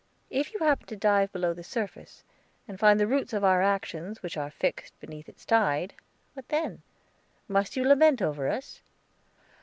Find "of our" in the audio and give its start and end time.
3.33-3.61